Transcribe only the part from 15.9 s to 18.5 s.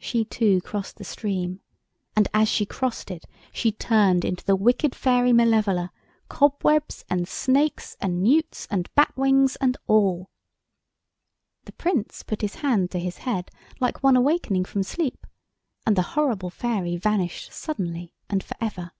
the horrible fairy vanished suddenly and